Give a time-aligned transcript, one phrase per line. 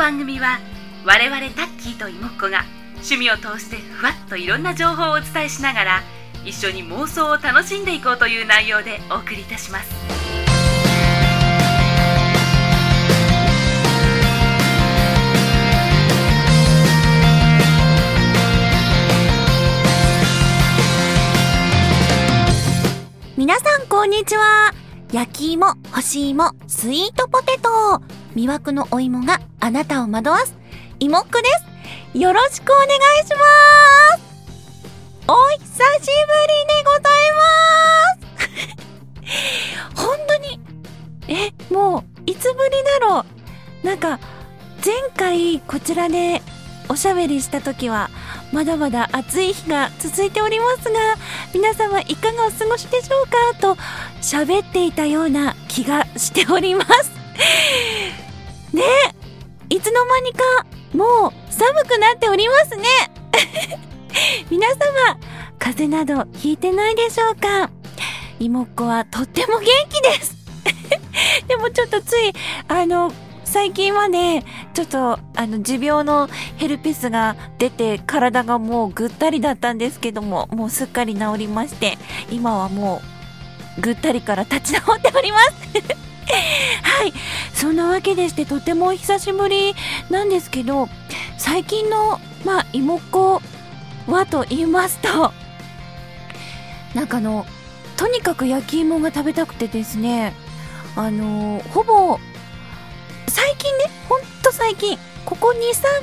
[0.00, 0.60] 番組は
[1.04, 2.64] 我々タッキーと妹子が
[2.94, 6.00] 趣味を通してふわっといろんな情報をお伝えしながら
[6.42, 9.90] 一緒に妄想を楽しんでいこうという内容でお送りいたします。
[23.36, 24.72] 皆さんこんにちは。
[25.12, 28.19] 焼き芋、干し芋、スイートポテト。
[28.34, 30.56] 魅惑のお芋があなたを惑わす。
[30.98, 31.48] 芋っこで
[32.14, 32.18] す。
[32.18, 32.88] よろしくお願い
[33.26, 33.36] しま
[34.18, 34.22] す。
[35.28, 37.46] お久しぶりでございま
[39.94, 40.04] す。
[40.06, 40.60] 本当に。
[41.28, 43.24] えもういつぶりだろ
[43.82, 43.86] う。
[43.86, 44.18] なんか
[44.84, 46.42] 前回こちらで
[46.88, 48.10] おしゃべりした時は
[48.52, 50.98] まだまだ暑い日が続いておりますが
[51.54, 53.36] 皆様いかがお過ごしでしょうか？
[53.60, 53.76] と
[54.20, 57.19] 喋っていたような気がしております。
[58.72, 58.82] ね。
[59.68, 62.84] いつの間にかもう寒くなっておりますね。
[64.50, 64.76] 皆様
[65.58, 67.70] 風邪などひいてないでしょうか？
[68.38, 70.36] 妹っ子はとっても元気です。
[71.46, 72.32] でもちょっとつい
[72.68, 73.12] あの
[73.44, 81.98] 最近はね、ちょっと、あの、持病のヘルペスが出て、体がもうぐったりだったんですけども、もうすっかり治りまして、
[82.30, 83.02] 今はも
[83.76, 85.52] う、ぐったりから立ち直っております。
[86.82, 87.12] はい。
[87.54, 89.74] そんなわけでして、とてもお久しぶり
[90.10, 90.88] なんですけど、
[91.38, 93.42] 最近の、まあ、妹っ子
[94.06, 95.32] はと言いますと、
[96.94, 97.46] なんかあの、
[97.96, 100.34] とにかく焼き芋が食べたくてですね、
[100.96, 102.18] あのほぼ
[103.28, 105.54] 最近ねほんと最近ここ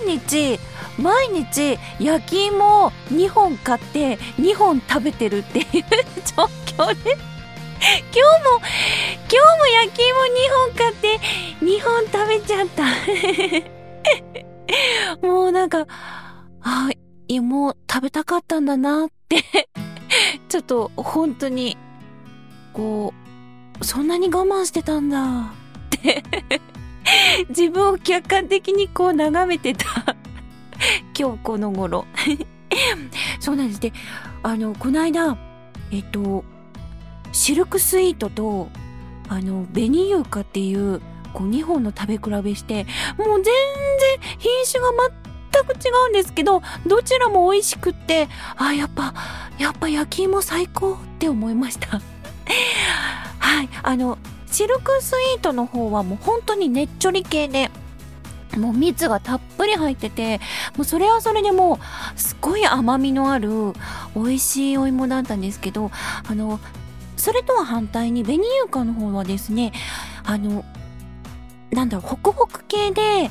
[0.05, 0.59] 23日
[1.01, 5.65] 毎日焼き芋を2本買って2本食べてるっていう
[6.35, 7.17] 状況で
[8.13, 8.59] 今日も
[9.29, 11.19] 今日も焼き芋2本買って
[11.63, 12.83] 2本食べちゃった。
[15.27, 15.85] もうなんか
[16.61, 16.89] あ
[17.27, 19.43] 芋食べたかったんだなって。
[20.49, 21.77] ちょっと本当に
[22.73, 23.13] こ
[23.79, 25.41] うそんなに我慢してたんだ。
[25.41, 25.49] っ
[25.89, 26.23] て。
[27.49, 30.15] 自分を客観的にこう眺めてた。
[31.17, 32.05] 今日この頃。
[33.39, 33.79] そうなんです。
[33.79, 33.93] で
[34.43, 35.37] あのこの間
[35.91, 36.43] えっと
[37.31, 38.69] シルクスイートと
[39.29, 41.01] あの紅優香っていう
[41.33, 42.85] こう2本の食べ比べして
[43.17, 43.53] もう全然
[44.37, 44.91] 品種が
[45.53, 49.13] 全く違うんですけどどちらも美味しくってあやっぱ
[49.57, 51.99] やっぱ焼き芋最高って思いました。
[53.39, 53.69] はい。
[53.81, 54.17] あの
[54.51, 57.69] シルクスイートの方はもう本当にねっちょり系で
[58.55, 60.39] もう蜜がたっぷり入ってて
[60.75, 61.79] もうそれはそれでも
[62.15, 63.73] うすごい甘みのある
[64.15, 65.91] 美味しいお芋だったんですけど
[66.27, 66.59] あの
[67.27, 69.73] それとは反対に紅優香の方はですね
[70.23, 70.63] あの
[71.71, 73.29] なんだろうホクホク系で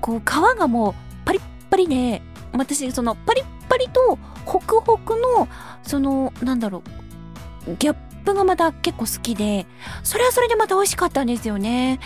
[0.00, 0.24] こう皮
[0.58, 0.94] がもう
[1.24, 2.20] パリッパリで
[2.52, 5.46] 私そのパリッパリとホクホクの
[5.84, 6.82] そのなんだろ
[7.68, 9.66] うギャップがまた結構好きで、
[10.02, 12.00] それはそれでまた美味しかったんですよね。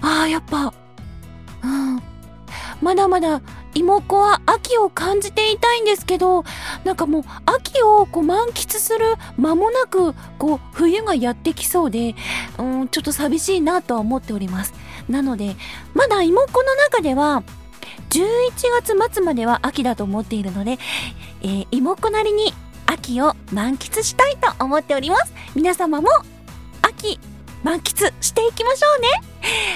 [0.00, 0.72] ああ、やっぱ、
[1.62, 2.02] うん。
[2.80, 3.40] まだまだ
[3.74, 6.44] 妹子は秋を感じていたいんですけど、
[6.84, 12.14] なんかもう秋をこう満喫する間もなく、こう冬がやってきそうで、
[12.58, 14.74] うん、ちょっと寂しいなとは思っております。
[15.08, 15.56] なので、
[15.94, 17.42] まだ妹子の中では、
[18.10, 20.78] 11月末までは秋だと思っているので、
[21.42, 22.52] えー、妹子なりに
[22.86, 25.32] 秋を満喫したいと思っております。
[25.54, 26.08] 皆様も
[26.82, 27.20] 秋
[27.62, 29.08] 満喫していきましょうね。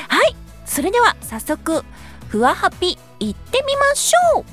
[0.08, 0.36] はい。
[0.66, 1.84] それでは早速、
[2.28, 4.44] ふわハピ行ってみましょう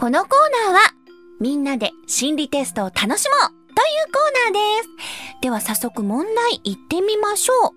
[0.00, 0.30] このコー
[0.72, 0.80] ナーは
[1.42, 5.40] みんなで心理テストを楽しもうというコーナーです。
[5.42, 7.74] では早速問題行ってみましょ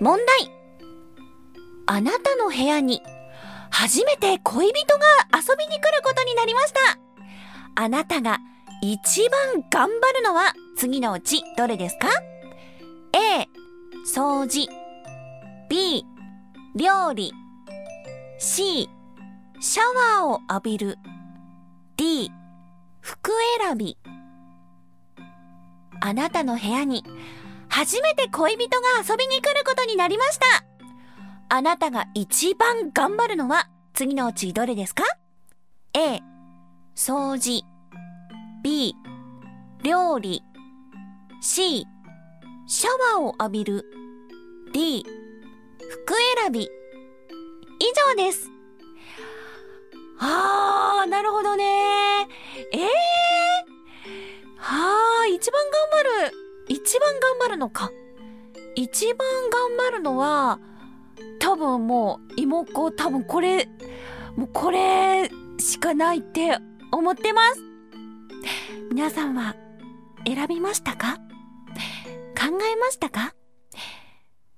[0.00, 0.04] う。
[0.04, 0.50] 問題。
[1.86, 3.02] あなたの部屋に
[3.70, 5.04] 初めて恋人が
[5.34, 6.78] 遊びに来ることになりました。
[7.74, 8.38] あなたが
[8.82, 12.08] 一番頑張るのは次のうちどれですか
[13.12, 13.48] ?A、
[14.06, 14.68] 掃除。
[15.68, 16.04] B、
[16.74, 17.32] 料理。
[18.38, 18.88] C、
[19.60, 19.82] シャ
[20.22, 20.98] ワーを浴びる。
[21.96, 22.30] D、
[23.00, 23.98] 服選び。
[26.00, 27.04] あなたの部屋に
[27.68, 30.67] 初めて恋人が遊びに来ることになりました。
[31.50, 35.02] あなたが一番頑張るのは次のうちどれですか
[35.94, 36.20] ?A、
[36.94, 37.64] 掃除。
[38.62, 38.94] B、
[39.82, 40.42] 料理。
[41.40, 41.86] C、
[42.66, 43.84] シャワーを浴びる。
[44.74, 45.06] D、
[45.78, 46.60] 服選び。
[46.60, 46.68] 以
[48.18, 48.50] 上です。
[50.20, 51.64] あー、なるほどね
[52.72, 52.80] えー、
[54.56, 56.32] はー、一番頑張る。
[56.68, 57.90] 一番頑張るのか。
[58.74, 59.16] 一番
[59.50, 60.58] 頑張るのは、
[61.38, 63.68] 多分もう、妹子、多分これ、
[64.36, 66.58] もうこれしかないって
[66.92, 67.62] 思ってます。
[68.90, 69.54] 皆さんは
[70.26, 71.18] 選びましたか？
[72.38, 73.34] 考えましたか？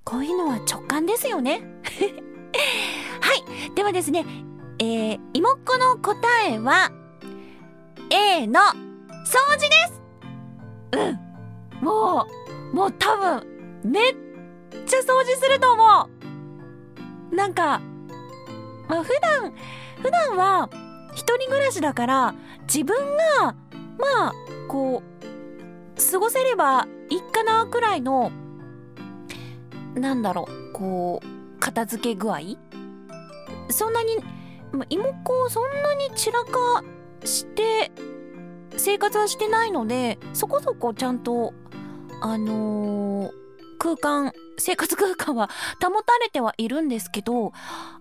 [0.04, 1.62] こういうのは直感ですよね。
[3.20, 3.74] はい。
[3.74, 4.24] ではですね、
[4.78, 6.16] えー、妹子の答
[6.48, 6.90] えは、
[8.10, 10.02] A の掃除です
[10.92, 11.84] うん。
[11.84, 12.26] も
[12.72, 13.46] う、もう多分、
[13.84, 14.14] めっ
[14.86, 16.19] ちゃ掃除すると思う
[17.32, 17.80] なんか、
[18.88, 19.52] まあ普段、
[20.02, 20.68] 普段は
[21.14, 22.96] 一人暮らしだから自分
[23.38, 23.54] が、
[23.98, 24.34] まあ、
[24.68, 28.30] こう、過ごせればいいかなくらいの、
[29.94, 32.40] なんだろう、こう、片付け具合。
[33.70, 34.16] そんなに、
[34.72, 36.82] まあ、妹子そんなに散らか
[37.24, 37.92] して
[38.76, 41.52] 生活はしてないのでそこそこちゃんと
[42.20, 43.32] あのー、
[43.78, 45.50] 空間生活空間は
[45.82, 47.52] 保たれてはいるんですけど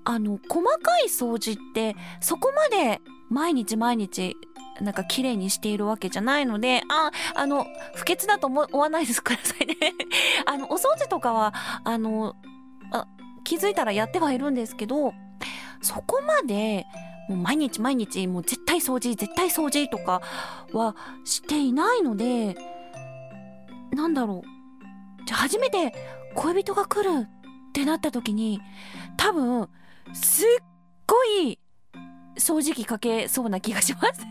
[0.04, 4.36] あの細かい掃除ってそこまで毎日毎日
[4.82, 9.76] なんか綺麗にしているわけじゃないので、あ、あの、不潔だと思わないですくださいね。
[10.46, 11.54] あの、お掃除とかは、
[11.84, 12.36] あの、
[12.92, 13.06] あ
[13.44, 15.14] 気づいたらやってはいるんですけど、
[15.82, 16.86] そこまで、
[17.28, 20.22] もう毎日毎日、もう絶対掃除、絶対掃除とか
[20.74, 20.96] は
[21.26, 22.58] していないので、
[23.92, 25.26] なんだろう。
[25.26, 25.94] じゃ初めて
[26.36, 28.62] 恋人が来るってなった時に、
[29.18, 29.70] 多分、
[30.14, 30.46] すっ
[31.08, 31.60] ごい
[32.38, 34.26] 掃除機かけそうな気がします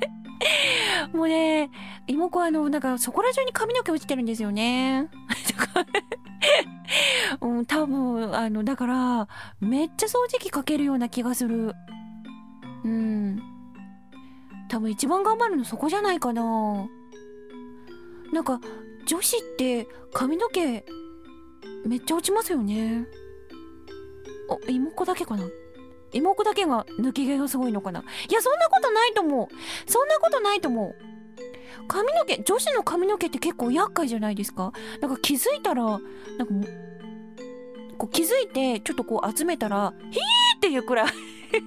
[1.12, 1.70] もうね、
[2.06, 5.08] 妹子はあの、なんかそこら中に髪の毛落ちてるんですよね。
[7.40, 9.28] うん、多分、あの、だから、
[9.60, 11.74] めっちゃ掃除機かけるような気がする。
[12.84, 13.40] うん。
[14.68, 16.88] 多分一番頑張るのそこじゃないかな。
[18.32, 18.60] なんか、
[19.06, 20.84] 女子って髪の毛
[21.88, 23.06] めっちゃ落ちますよね。
[24.50, 25.44] あ、妹子だけかな
[26.12, 29.90] 妹子だけが抜け毛がすごいのかないや、そんなことないと思う。
[29.90, 30.94] そんなことないと思う。
[31.86, 35.98] 髪の毛、女子の髪の毛って結構厄介じゃないですかなんか気づいたら、なんか
[37.96, 40.20] こう気づいてちょっとこう集めたら、ヒー
[40.58, 41.12] っていうくらい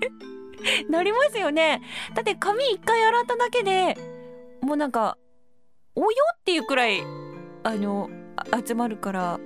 [0.89, 1.81] なりますよね。
[2.13, 3.97] だって髪一回洗っただけで
[4.61, 5.17] もうなんか、
[5.95, 7.01] およっていうくらい、
[7.63, 8.09] あの、
[8.65, 9.39] 集まるから、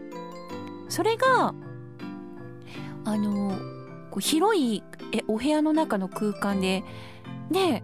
[0.90, 1.54] それが、
[3.06, 3.58] あの、
[4.12, 6.84] こう広いえお部屋の中の空間で、
[7.50, 7.84] ね、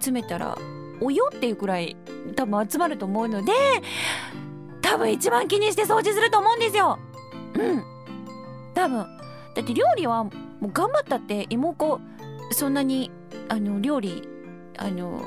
[0.00, 0.56] 集めたら、
[1.00, 1.96] およっていうくらい
[2.36, 3.52] 多分集まると思うので、
[4.80, 6.98] 多分一番気にして掃除すると思うんですよ。
[7.54, 7.84] うん。
[8.74, 8.98] 多分。
[9.54, 10.30] だって料理はも
[10.62, 12.00] う頑張ったって妹子
[12.52, 13.10] そんなに
[13.48, 14.26] あの料理
[14.78, 15.22] あの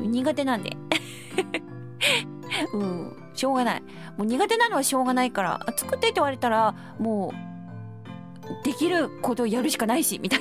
[0.00, 0.76] 苦手なんで。
[2.72, 3.82] うん、しょうがない。
[4.16, 10.40] もう苦手なのはしょうがないから、作ってって言われたら、もう、できることをやるしかないし、みたい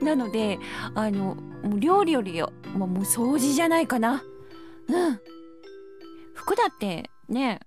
[0.00, 0.14] な。
[0.14, 0.58] なので、
[0.94, 4.22] あの、もう料理よりよ、もう掃除じゃないかな。
[4.88, 5.20] うん。
[6.34, 7.60] 服だってね、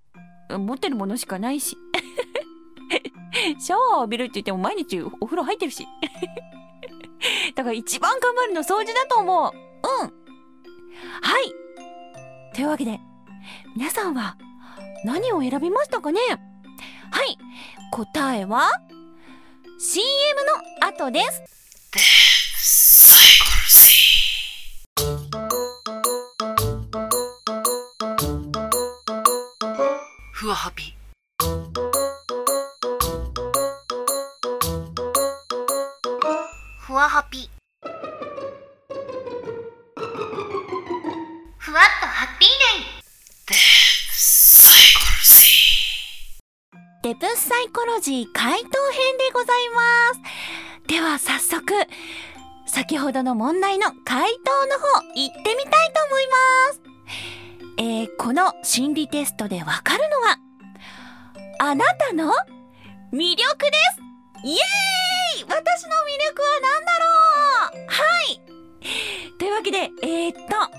[0.50, 1.78] 持ってるものしかないし。
[3.60, 5.88] シャワーを浴びるって言っても毎日お風呂入ってるし。
[7.56, 9.52] だから一番頑張るの掃除だと思う。
[10.04, 10.14] うん。
[11.22, 11.54] はい。
[12.54, 13.00] というわけで、
[13.76, 14.38] 皆さんは
[15.06, 16.20] 何を選びましたかね？
[17.12, 17.38] はい。
[17.92, 18.70] 答えは
[19.80, 20.06] CM
[20.82, 21.44] の後です。
[30.34, 30.94] ふわハピ
[36.80, 37.50] ふわハピ
[41.58, 42.98] ふわっとハッピーデイ
[47.08, 48.70] デプスサイコロジー回答編で
[49.34, 49.82] ございま
[50.14, 50.88] す。
[50.88, 51.64] では早速
[52.66, 56.82] 先ほどの問題の回答の方行ってみたいと思います。
[57.78, 60.38] えー、この心理テストでわかるのは、
[61.60, 62.34] あなたの
[63.14, 64.44] 魅力です。
[64.44, 65.46] イエーイ!
[65.48, 67.88] 私の魅力は何だろう!
[67.88, 68.42] はい。
[69.40, 70.77] というわけで、えー、っと、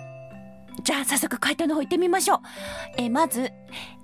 [0.88, 2.38] じゃあ早速回答の方行ってみましょう。
[2.96, 3.52] え、まず、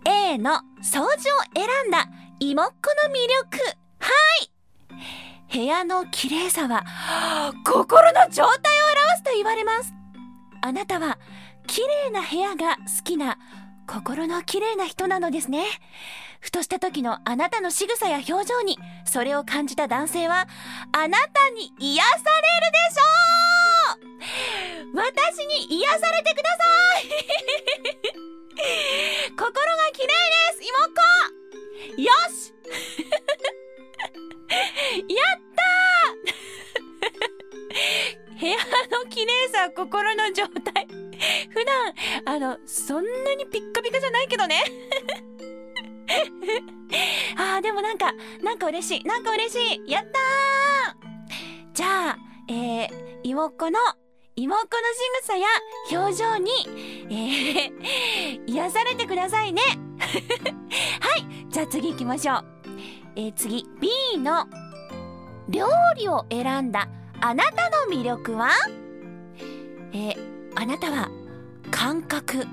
[0.05, 0.50] A の
[0.83, 1.09] 掃除を
[1.55, 2.11] 選んだ
[2.41, 3.59] 妹っ子の魅力。
[4.00, 4.11] は
[5.50, 5.59] い。
[5.59, 6.85] 部屋の綺麗さは、
[7.64, 8.59] 心の状態を表
[9.17, 9.95] すと言われます。
[10.61, 11.19] あなたは
[11.67, 13.38] 綺麗な部屋が好きな
[13.87, 15.64] 心の綺麗な人なのですね。
[16.41, 20.47] ふとした時のあなたの仕草や表情にそれを感じた男性は
[20.93, 22.26] あなたに癒される
[22.73, 23.53] でしょう
[24.94, 26.59] 私に癒されてくださ
[27.00, 27.04] い。
[29.37, 29.52] 心が
[29.92, 30.12] 綺麗で
[30.54, 31.00] す妹子。
[32.02, 32.54] よし。
[35.09, 36.25] やったー。
[38.40, 38.56] 部屋
[38.99, 40.87] の綺麗さ心の状態。
[41.50, 41.94] 普段
[42.26, 44.62] あのそんなにピッカピカじゃないけどね。
[47.37, 49.90] あーでもなんかなんか嬉しいなんか嬉しい。
[49.90, 50.12] やったー。
[51.73, 52.18] じゃあ
[52.49, 52.90] えー、
[53.25, 53.78] 妹子の
[54.37, 54.67] 妹子の
[55.23, 55.47] 仕草や
[55.93, 56.50] 表情に、
[57.09, 59.62] えー、癒されてくださいね。
[61.00, 62.45] はいじゃあ次行きましょう。
[63.14, 64.47] えー、次 B の
[65.49, 66.88] 料理を選んだ
[67.21, 68.50] あなたの魅力は？
[69.93, 70.17] えー、
[70.57, 71.11] あなたは
[71.71, 72.45] 感覚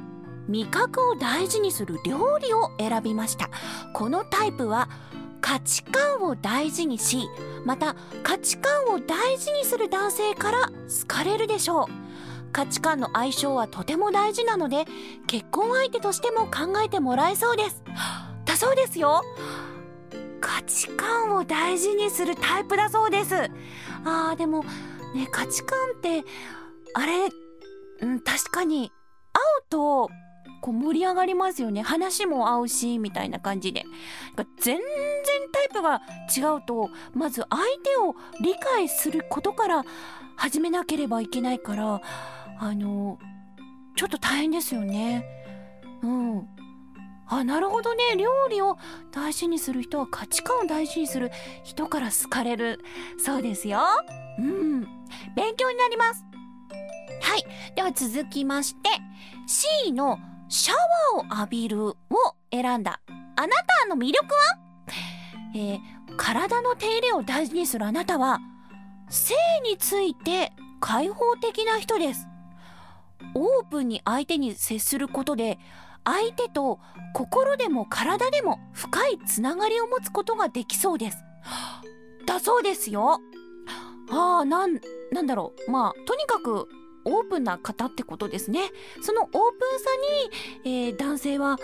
[0.47, 3.49] 味覚を大事にする料理を選びました。
[3.93, 4.87] このタイプは
[5.41, 7.27] 価値観を大事にし
[7.65, 11.85] また価値観を大事にする男性から好かれるでしょう。
[12.53, 14.85] 価値観の相性はとても大事なので
[15.25, 17.83] 結婚相手としても考えてもらえそうです。
[18.45, 19.23] だそうですよ。
[20.41, 23.35] 価値観を大事にするタイプだそうです。
[24.03, 24.63] あーでも
[25.13, 26.23] ね価値観って
[26.93, 27.29] あれ、
[28.01, 28.91] うん、確かに
[29.33, 30.09] 会うと
[30.61, 31.81] こう盛り上がりますよね。
[31.81, 33.83] 話も合うしみたいな感じで。
[34.59, 34.79] 全然
[35.51, 36.01] タイプが
[36.35, 39.83] 違うとまず相手を理解することから
[40.35, 42.01] 始めなければいけないから
[42.59, 43.19] あの
[43.95, 45.25] ちょっと大変ですよね。
[46.03, 46.47] うん。
[47.27, 48.15] あなるほどね。
[48.17, 48.77] 料理を
[49.11, 51.31] 大事にする人は価値観を大事にする
[51.63, 52.79] 人から好かれる。
[53.17, 53.79] そうですよ。
[54.37, 54.81] うん。
[55.35, 56.25] 勉強になります。
[57.21, 57.45] はい。
[57.75, 58.89] では続きまして
[59.47, 60.19] C の
[60.53, 60.73] シャ
[61.15, 61.95] ワーを浴びるを
[62.51, 62.99] 選んだ。
[63.37, 64.57] あなたの魅力は？
[65.55, 65.79] えー、
[66.17, 68.41] 体の手入れを大事にするあなたは
[69.09, 72.27] 性について開放的な人です。
[73.33, 75.57] オープンに相手に接することで
[76.03, 76.79] 相手と
[77.13, 81.23] 心でも体でも深いつながりを持つことができそうです。
[82.25, 83.21] だそうですよ。
[84.11, 84.81] ああなん
[85.13, 85.71] なんだろう。
[85.71, 86.67] まあとにかく
[87.05, 88.71] オープンな方ってことですね。
[89.01, 89.41] そのオープン
[89.79, 89.89] さ
[90.63, 91.57] に、えー、男性は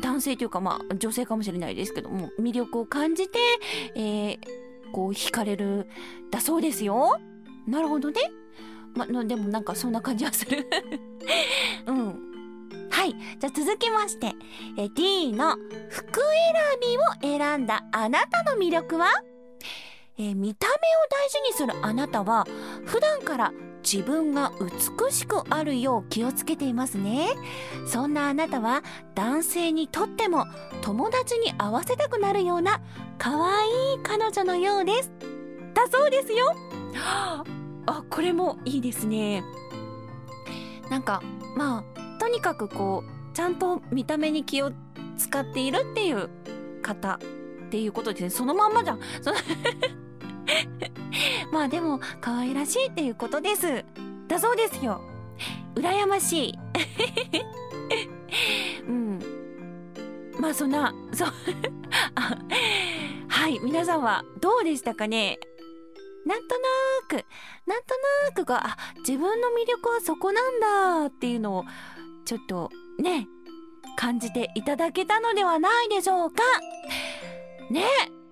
[0.00, 3.38] 男性というかまあ女性かもしれないですけども魅力を感じて、
[3.94, 4.38] えー、
[4.92, 5.86] こう惹かれる
[6.30, 7.20] だそうですよ。
[7.66, 8.20] なるほどね。
[8.94, 10.66] までもなんかそんな感じはする。
[11.86, 12.88] うん。
[12.90, 13.14] はい。
[13.38, 14.32] じゃあ続きまして、
[14.78, 15.56] え D の
[15.90, 16.80] 服選
[17.22, 19.08] びを選んだあなたの魅力は？
[20.16, 20.78] えー、見た目を
[21.10, 22.46] 大事にするあなたは
[22.84, 23.52] 普段から
[23.84, 27.28] 自分が美しくあるよう気をつけていますね。
[27.86, 28.82] そんなあなたは
[29.14, 30.46] 男性にとっても
[30.80, 32.80] 友達に合わせたくなるような
[33.18, 35.12] 可愛い彼女のようです。
[35.74, 36.56] だそうですよ。
[37.86, 39.44] あこれもいいですね。
[40.90, 41.22] なんか
[41.56, 44.72] まあとにかくこうちゃんと見た目に気を
[45.18, 46.30] 使っているっていう
[46.82, 47.14] 方
[47.66, 48.30] っていうことですね。
[48.30, 49.00] そのまんまじゃん。
[51.52, 53.84] まあでも可愛らしいっていうことです。
[54.28, 55.00] だそうですよ。
[55.74, 56.58] 羨ましい。
[58.88, 59.18] うん。
[60.38, 61.28] まあそんなそう。
[63.28, 65.38] はい皆さんはどうでしたかね？
[66.24, 66.64] なんとな
[67.08, 67.24] く
[67.66, 67.94] なんと
[68.28, 71.64] なくがあ自分の魅力はそこなんだっていうのを
[72.24, 73.28] ちょっとね
[73.96, 76.42] 感じていただけたのではないでしょうか？
[77.70, 77.84] ね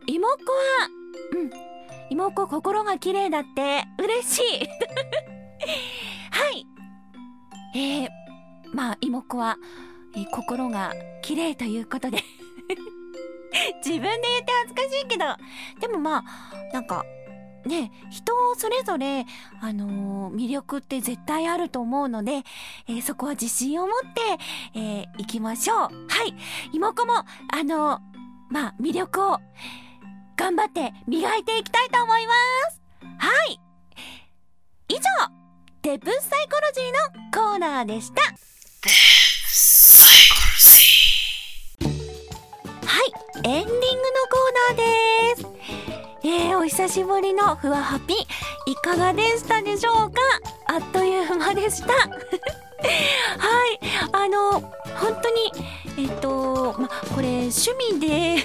[0.07, 0.59] 妹子は
[1.33, 1.51] うん
[2.13, 4.69] 妹心が綺麗だって嬉しい。
[6.31, 6.67] はい。
[7.75, 8.09] えー、
[8.75, 9.57] まあ妹は、
[10.15, 10.93] えー、心が
[11.23, 12.19] 綺麗ということで。
[13.85, 15.25] 自分で言って恥ずかしいけど。
[15.81, 16.25] でもまあ
[16.75, 17.03] なんか
[17.65, 19.25] ね人それぞれ
[19.63, 22.43] あのー、魅力って絶対あると思うので、
[22.89, 24.01] えー、そこは自信を持っ
[24.75, 25.79] て、えー、行きましょう。
[25.79, 25.89] は
[26.27, 26.35] い。
[26.75, 27.25] 妹もあ
[27.65, 28.01] の
[28.51, 29.39] まあ魅力を
[30.43, 32.33] 頑張って磨いていきたいと思いま
[32.69, 32.81] す。
[33.17, 33.61] はい。
[34.89, 35.01] 以上
[35.83, 38.23] デプサイコロジーのコーナーでした。
[38.23, 38.29] デ
[38.83, 42.87] プサイコロジー。
[42.89, 43.13] はい。
[43.45, 43.79] エンディングの
[44.33, 45.47] コーナーです。
[46.25, 48.15] えー、お久しぶりのふわハピ
[48.67, 50.21] いかがでしたでしょうか？
[50.67, 51.93] あっという間でした。
[52.03, 53.79] はい。
[54.11, 54.61] あの
[54.99, 55.53] 本当に
[55.99, 58.45] えっとまこれ趣味で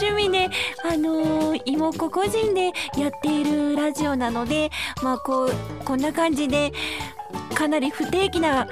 [0.00, 0.48] 趣味で、
[0.82, 4.70] あのー、妹子個人でやっているラジオなので、
[5.02, 5.50] まあこう、
[5.84, 6.72] こんな感じで、
[7.54, 8.66] かなり不定期な、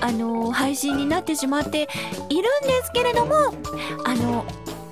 [0.00, 1.88] あのー、配信になってしまって
[2.28, 3.34] いるんですけれども、
[4.04, 4.44] あの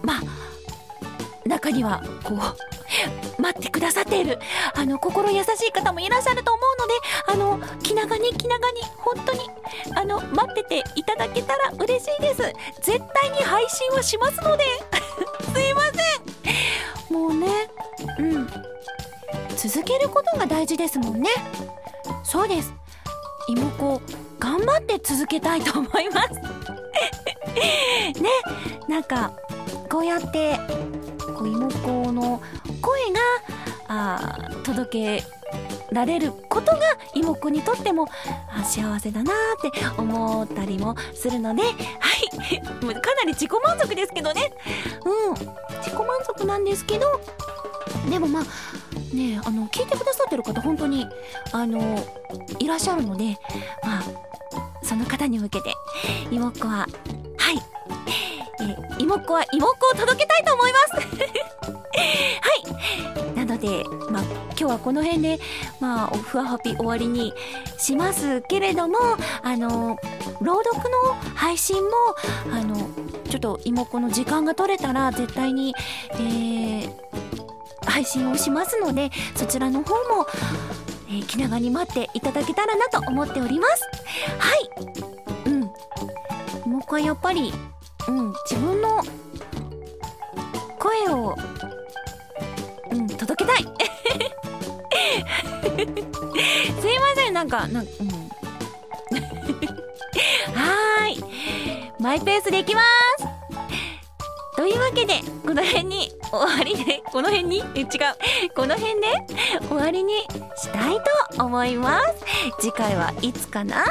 [0.03, 4.39] まあ、中には、こう、待ってくださっている、
[4.75, 6.93] あの、心優しい方もいらっしゃると思うので
[7.27, 9.41] あの気長に気長に本当に
[9.95, 12.43] あの待ってていただけたら嬉しいです。
[12.81, 14.65] 絶対に配信はしますので。
[18.23, 18.47] うん。
[19.57, 21.29] 続けることが大事ですもんね。
[22.23, 22.73] そうです。
[23.49, 24.03] 妹子
[24.39, 26.31] 頑張って続けたいと思います。
[28.21, 28.31] ね。
[28.89, 29.33] なんか
[29.91, 30.59] こうやって
[31.37, 32.41] こう妹子の
[32.81, 33.21] 声が
[33.89, 35.25] あー届け
[35.93, 36.79] られることが
[37.15, 38.09] 妹子にとっても
[38.49, 41.63] あ幸せだなーって思ったりもするので。
[41.63, 41.73] はい。
[42.83, 44.53] もうかなり自己満足ですけどね。
[45.05, 45.35] うん。
[45.83, 47.21] 自己満足なんですけど
[48.11, 48.43] でもまあ
[49.15, 51.07] ねあの聞いてくださってる方本当に
[51.53, 51.99] あの
[52.59, 53.39] いらっしゃるので
[53.83, 54.03] まあ
[54.83, 55.75] その方に向けて
[56.31, 56.87] 妹子は
[57.39, 57.57] はい。
[58.61, 60.95] え妹子は妹子を届けたいと思います。
[62.41, 63.35] はい。
[63.35, 65.41] なのでまあ今日はこの辺で
[65.81, 67.33] まあふわはぴ終わりに
[67.79, 68.99] しますけれども
[69.43, 69.99] あの
[70.41, 71.91] 朗読の配信も
[72.53, 72.77] あの
[73.29, 75.75] ちょっと妹子の時間が取れたら絶対に、
[76.13, 77.22] えー
[77.87, 80.27] 配信をしますのでそちらの方も、
[81.09, 83.83] えー気長に待っていただけたらなと思っております。
[84.39, 84.71] はい。
[85.51, 85.61] うん。
[86.71, 87.53] もう一回やっぱり
[88.09, 88.33] うん。
[88.49, 89.03] 自分の
[90.79, 91.37] 声を
[92.91, 93.07] うん。
[93.09, 93.63] 届けたい。
[96.81, 97.35] すいません。
[97.35, 97.89] なんかなんうん。
[100.55, 101.25] はーい。
[101.99, 102.81] マイペースでいきま
[103.19, 103.27] す。
[104.57, 107.63] というわけでこの辺に終わりでこの辺に？
[107.75, 107.89] え違う。
[108.57, 109.09] この辺で？
[109.69, 110.15] 終わりに
[110.57, 110.97] したい
[111.37, 112.25] と思います。
[112.59, 113.85] 次回はいつかな？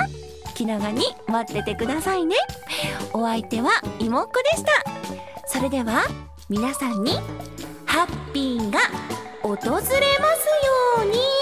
[0.56, 2.36] 気長に待っててくださいね。
[3.14, 3.70] お相手は
[4.00, 4.72] 妹子でした。
[5.48, 6.04] それでは
[6.50, 7.14] 皆さんに
[7.86, 8.80] ハッピーが
[9.44, 10.00] 訪れますよ
[11.04, 11.41] うに。